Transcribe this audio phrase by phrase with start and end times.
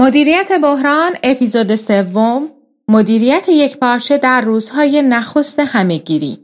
[0.00, 2.48] مدیریت بحران اپیزود سوم
[2.88, 6.38] مدیریت یک پارچه در روزهای نخست همهگیری.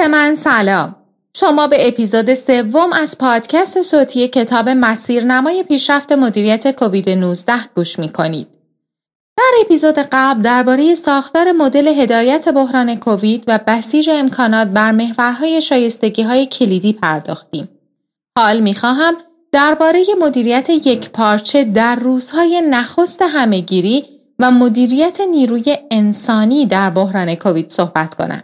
[0.00, 0.96] من سلام
[1.36, 8.08] شما به اپیزود سوم از پادکست صوتی کتاب مسیرنمای پیشرفت مدیریت کووید 19 گوش می
[8.08, 8.48] کنید.
[9.38, 16.22] در اپیزود قبل درباره ساختار مدل هدایت بحران کووید و بسیج امکانات بر محورهای شایستگی
[16.22, 17.68] های کلیدی پرداختیم.
[18.38, 19.14] حال می خواهم
[19.52, 24.04] درباره مدیریت یک پارچه در روزهای نخست همهگیری
[24.38, 28.42] و مدیریت نیروی انسانی در بحران کووید صحبت کنم.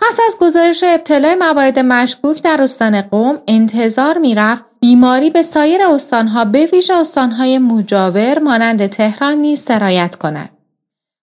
[0.00, 6.44] پس از گزارش ابتلای موارد مشکوک در استان قوم انتظار می‌رفت بیماری به سایر استانها
[6.44, 10.50] به ویژه استانهای مجاور مانند تهران نیز سرایت کند.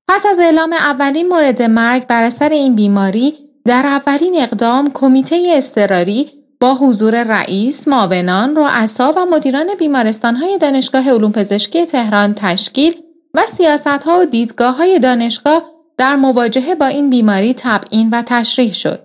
[0.10, 3.34] پس از اعلام اولین مورد مرگ بر اثر این بیماری
[3.66, 11.32] در اولین اقدام کمیته اضطراری با حضور رئیس، معاونان، رؤسا و مدیران بیمارستانهای دانشگاه علوم
[11.32, 13.02] پزشکی تهران تشکیل
[13.34, 19.00] و سیاستها و دیدگاه های دانشگاه در مواجهه با این بیماری تبعین و تشریح شد.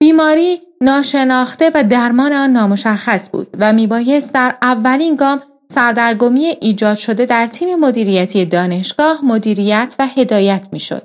[0.00, 7.26] بیماری ناشناخته و درمان آن نامشخص بود و میبایست در اولین گام سردرگمی ایجاد شده
[7.26, 11.02] در تیم مدیریتی دانشگاه مدیریت و هدایت می‌شد.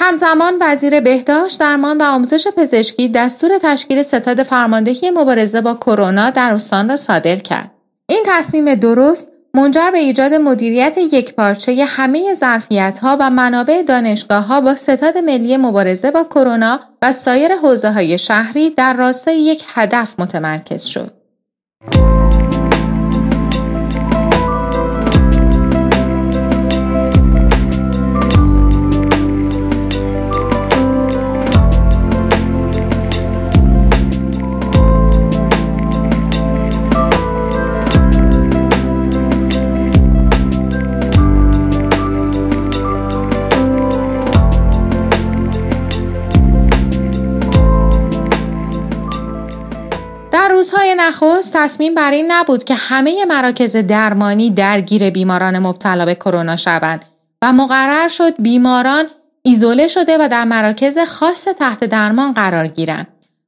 [0.00, 6.54] همزمان وزیر بهداشت درمان و آموزش پزشکی دستور تشکیل ستاد فرماندهی مبارزه با کرونا در
[6.54, 7.70] استان را صادر کرد.
[8.08, 15.18] این تصمیم درست منجر به ایجاد مدیریت یکپارچه همه ظرفیت‌ها و منابع دانشگاه‌ها با ستاد
[15.18, 21.10] ملی مبارزه با کرونا و سایر حوزه‌های شهری در راستای یک هدف متمرکز شد.
[51.00, 57.04] نخست تصمیم بر این نبود که همه مراکز درمانی درگیر بیماران مبتلا به کرونا شوند
[57.42, 59.04] و مقرر شد بیماران
[59.42, 63.06] ایزوله شده و در مراکز خاص تحت درمان قرار گیرند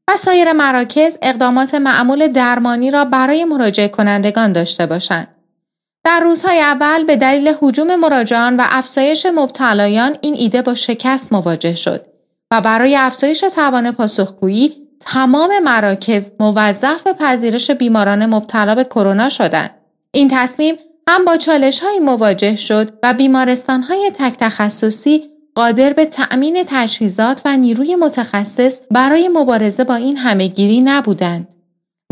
[0.08, 5.28] و سایر مراکز اقدامات معمول درمانی را برای مراجعه کنندگان داشته باشند.
[6.04, 11.74] در روزهای اول به دلیل حجوم مراجعان و افزایش مبتلایان این ایده با شکست مواجه
[11.74, 12.06] شد
[12.50, 19.70] و برای افزایش توان پاسخگویی تمام مراکز موظف به پذیرش بیماران مبتلا به کرونا شدند.
[20.10, 20.74] این تصمیم
[21.08, 25.22] هم با چالش های مواجه شد و بیمارستان های تک تخصصی
[25.54, 31.48] قادر به تأمین تجهیزات و نیروی متخصص برای مبارزه با این همهگیری نبودند.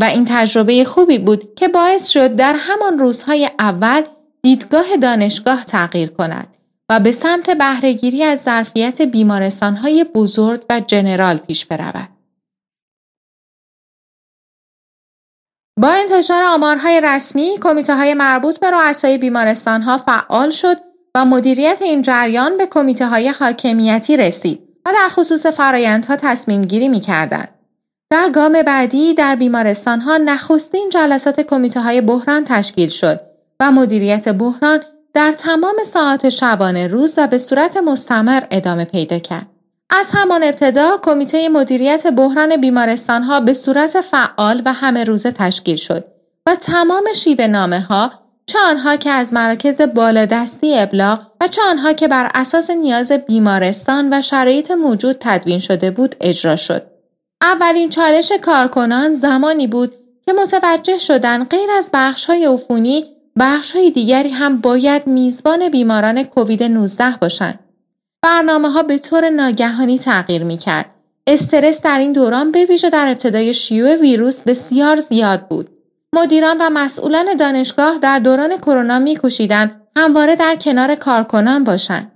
[0.01, 4.03] و این تجربه خوبی بود که باعث شد در همان روزهای اول
[4.43, 6.49] دیدگاه دانشگاه تغییر کند
[6.89, 12.20] و به سمت بهرهگیری از ظرفیت بیمارستانهای بزرگ و جنرال پیش برود.
[15.81, 20.77] با انتشار آمارهای رسمی کمیته های مربوط به رؤسای بیمارستان ها فعال شد
[21.15, 26.89] و مدیریت این جریان به کمیته های حاکمیتی رسید و در خصوص فرایندها تصمیم گیری
[26.89, 27.45] می کردن.
[28.11, 33.21] در گام بعدی در بیمارستان ها نخستین جلسات کمیته های بحران تشکیل شد
[33.61, 34.81] و مدیریت بحران
[35.15, 39.47] در تمام ساعت شبانه روز و به صورت مستمر ادامه پیدا کرد.
[39.91, 45.77] از همان ابتدا کمیته مدیریت بحران بیمارستان ها به صورت فعال و همه روزه تشکیل
[45.77, 46.05] شد
[46.47, 48.13] و تمام شیوه نامه ها
[48.47, 54.09] چه آنها که از مراکز بالادستی ابلاغ و چه آنها که بر اساس نیاز بیمارستان
[54.13, 56.87] و شرایط موجود تدوین شده بود اجرا شد.
[57.43, 59.95] اولین چالش کارکنان زمانی بود
[60.27, 63.05] که متوجه شدن غیر از بخش های عفونی
[63.39, 67.59] بخش های دیگری هم باید میزبان بیماران کووید 19 باشند.
[68.23, 70.95] برنامه ها به طور ناگهانی تغییر می کرد.
[71.27, 75.71] استرس در این دوران به ویژه در ابتدای شیوع ویروس بسیار زیاد بود.
[76.13, 82.13] مدیران و مسئولان دانشگاه در دوران کرونا میکوشیدند همواره در کنار کارکنان باشند.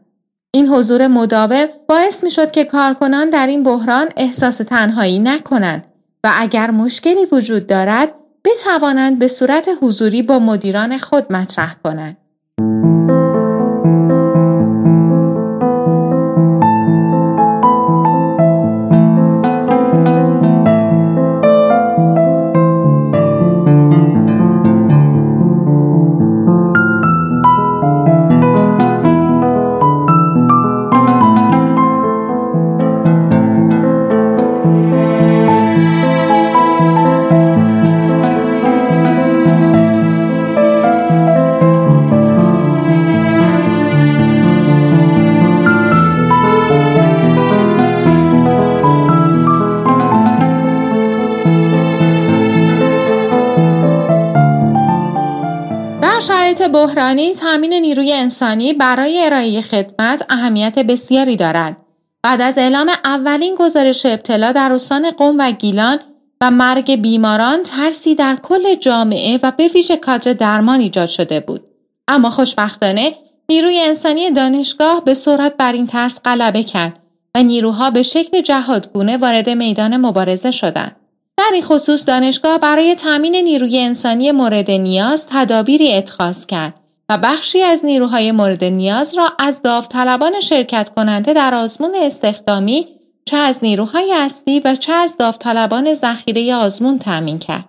[0.54, 5.84] این حضور مداوم باعث می شد که کارکنان در این بحران احساس تنهایی نکنند
[6.24, 8.14] و اگر مشکلی وجود دارد
[8.44, 12.16] بتوانند به صورت حضوری با مدیران خود مطرح کنند.
[56.84, 61.76] بحرانی تامین نیروی انسانی برای ارائه خدمت اهمیت بسیاری دارد.
[62.22, 65.98] بعد از اعلام اولین گزارش ابتلا در استان قم و گیلان
[66.40, 71.60] و مرگ بیماران ترسی در کل جامعه و به ویژه کادر درمان ایجاد شده بود.
[72.08, 73.14] اما خوشبختانه
[73.48, 76.98] نیروی انسانی دانشگاه به سرعت بر این ترس غلبه کرد
[77.34, 80.96] و نیروها به شکل جهادگونه وارد میدان مبارزه شدند.
[81.36, 87.62] در این خصوص دانشگاه برای تامین نیروی انسانی مورد نیاز تدابیری اتخاذ کرد و بخشی
[87.62, 92.88] از نیروهای مورد نیاز را از داوطلبان شرکت کننده در آزمون استخدامی
[93.24, 97.68] چه از نیروهای اصلی و چه از داوطلبان ذخیره آزمون تامین کرد.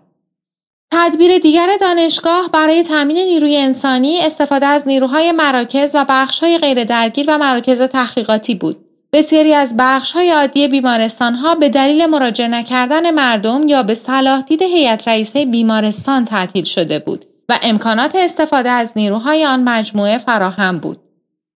[0.91, 7.25] تدبیر دیگر دانشگاه برای تامین نیروی انسانی استفاده از نیروهای مراکز و بخشهای غیر درگیر
[7.29, 8.84] و مراکز تحقیقاتی بود.
[9.15, 14.41] بسیاری از بخش های عادی بیمارستان ها به دلیل مراجعه نکردن مردم یا به صلاح
[14.41, 20.77] دید هیئت رئیسه بیمارستان تعطیل شده بود و امکانات استفاده از نیروهای آن مجموعه فراهم
[20.77, 20.99] بود.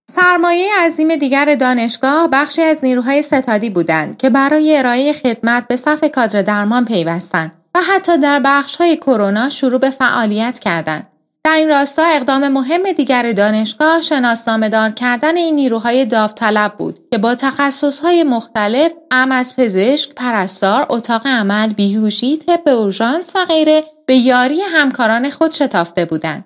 [0.09, 6.03] سرمایه عظیم دیگر دانشگاه بخشی از نیروهای ستادی بودند که برای ارائه خدمت به صف
[6.11, 11.07] کادر درمان پیوستند و حتی در بخش های کرونا شروع به فعالیت کردند.
[11.43, 17.17] در این راستا اقدام مهم دیگر دانشگاه شناسنامه دار کردن این نیروهای داوطلب بود که
[17.17, 24.15] با تخصصهای مختلف ام از پزشک، پرستار، اتاق عمل، بیهوشی، طب اورژانس و غیره به
[24.15, 26.45] یاری همکاران خود شتافته بودند.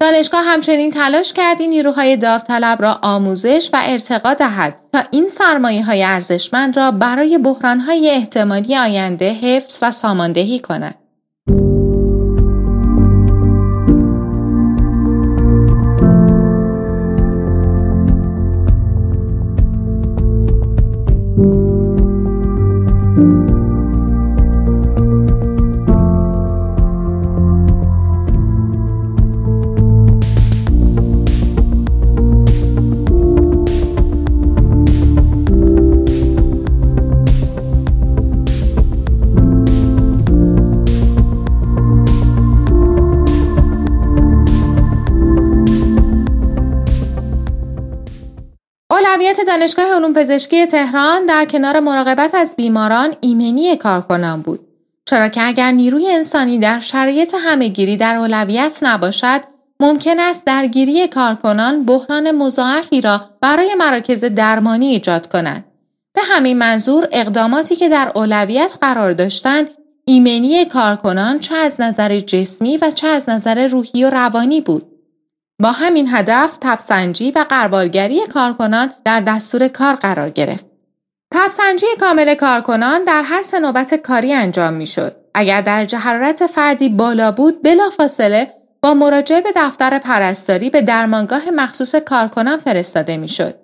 [0.00, 5.84] دانشگاه همچنین تلاش کرد این نیروهای داوطلب را آموزش و ارتقا دهد تا این سرمایه
[5.84, 11.03] های ارزشمند را برای بحران های احتمالی آینده حفظ و ساماندهی کند.
[49.58, 54.60] دانشگاه علوم پزشکی تهران در کنار مراقبت از بیماران ایمنی کارکنان بود.
[55.04, 59.40] چرا که اگر نیروی انسانی در شرایط همهگیری در اولویت نباشد،
[59.80, 65.64] ممکن است درگیری کارکنان بحران مضاعفی را برای مراکز درمانی ایجاد کند.
[66.14, 69.70] به همین منظور اقداماتی که در اولویت قرار داشتند
[70.04, 74.93] ایمنی کارکنان چه از نظر جسمی و چه از نظر روحی و روانی بود.
[75.62, 80.66] با همین هدف تبسنجی و قربالگری کارکنان در دستور کار قرار گرفت.
[81.34, 85.16] تبسنجی کامل کارکنان در هر سه کاری انجام می شد.
[85.34, 91.94] اگر درجه حرارت فردی بالا بود بلافاصله با مراجعه به دفتر پرستاری به درمانگاه مخصوص
[91.94, 93.54] کارکنان فرستاده می شد.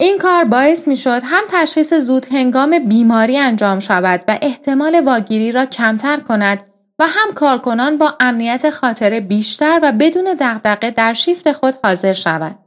[0.00, 5.52] این کار باعث می شد هم تشخیص زود هنگام بیماری انجام شود و احتمال واگیری
[5.52, 11.52] را کمتر کند و هم کارکنان با امنیت خاطر بیشتر و بدون دغدغه در شیفت
[11.52, 12.58] خود حاضر شوند.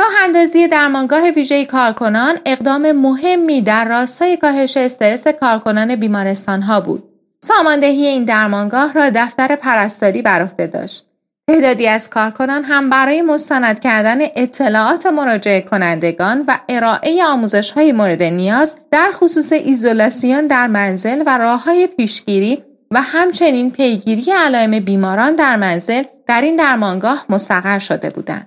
[0.00, 7.02] راه اندازی درمانگاه ویژه کارکنان اقدام مهمی در راستای کاهش استرس کارکنان بیمارستان ها بود.
[7.40, 11.06] ساماندهی این درمانگاه را دفتر پرستاری بر عهده داشت.
[11.48, 18.22] تعدادی از کارکنان هم برای مستند کردن اطلاعات مراجعه کنندگان و ارائه آموزش های مورد
[18.22, 25.36] نیاز در خصوص ایزولاسیون در منزل و راه های پیشگیری و همچنین پیگیری علائم بیماران
[25.36, 28.46] در منزل در این درمانگاه مستقر شده بودند.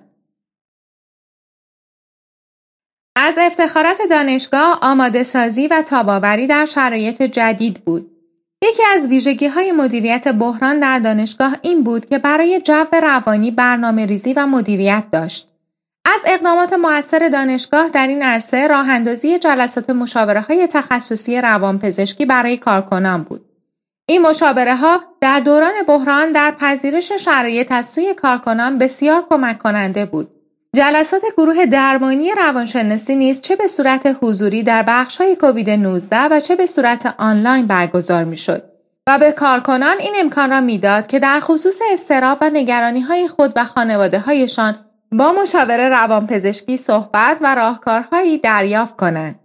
[3.15, 8.11] از افتخارات دانشگاه آماده سازی و تاباوری در شرایط جدید بود.
[8.63, 14.05] یکی از ویژگی های مدیریت بحران در دانشگاه این بود که برای جو روانی برنامه
[14.05, 15.49] ریزی و مدیریت داشت.
[16.05, 22.57] از اقدامات موثر دانشگاه در این عرصه راه اندازی جلسات مشاوره های تخصصی روانپزشکی برای
[22.57, 23.46] کارکنان بود.
[24.09, 30.05] این مشاوره ها در دوران بحران در پذیرش شرایط از سوی کارکنان بسیار کمک کننده
[30.05, 30.29] بود.
[30.75, 36.39] جلسات گروه درمانی روانشناسی نیز چه به صورت حضوری در بخش های کووید 19 و
[36.39, 38.63] چه به صورت آنلاین برگزار می شد
[39.07, 43.53] و به کارکنان این امکان را می‌داد که در خصوص استراب و نگرانی های خود
[43.55, 44.75] و خانواده هایشان
[45.11, 49.39] با مشاور روانپزشکی صحبت و راهکارهایی دریافت کنند.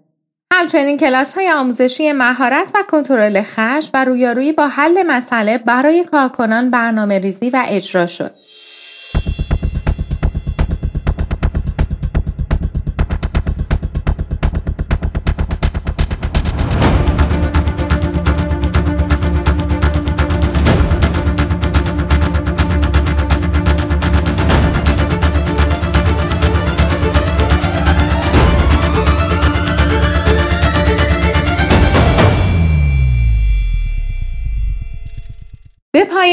[0.55, 6.71] همچنین کلاس های آموزشی مهارت و کنترل خشم و رویارویی با حل مسئله برای کارکنان
[6.71, 8.35] برنامه ریزی و اجرا شد.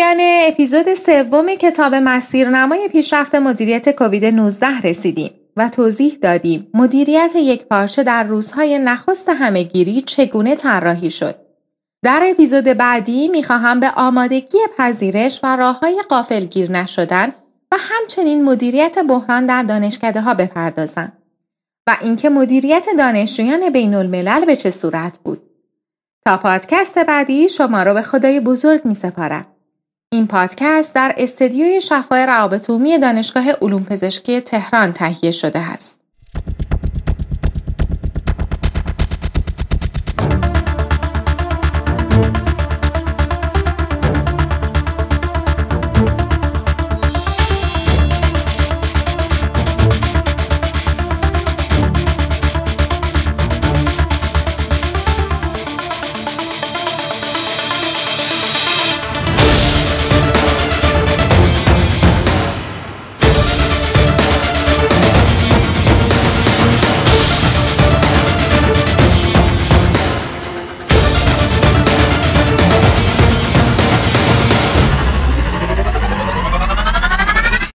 [0.10, 7.66] پایان اپیزود سوم کتاب مسیرنمای پیشرفت مدیریت کووید 19 رسیدیم و توضیح دادیم مدیریت یک
[7.66, 11.36] پارچه در روزهای نخست همهگیری چگونه طراحی شد.
[12.04, 17.28] در اپیزود بعدی می‌خواهم به آمادگی پذیرش و راه های قافلگیر نشدن
[17.72, 21.14] و همچنین مدیریت بحران در دانشکده ها بپردازم
[21.88, 25.42] و اینکه مدیریت دانشجویان بین الملل به چه صورت بود.
[26.26, 29.59] تا پادکست بعدی شما رو به خدای بزرگ می سپارم.
[30.14, 35.99] این پادکست در استدیوی شفای روابط عمومی دانشگاه علوم پزشکی تهران تهیه شده است.